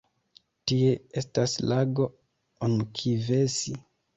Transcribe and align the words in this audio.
Tie 0.71 0.95
estas 1.21 1.53
lago 1.73 2.09
Onkivesi. 2.69 3.79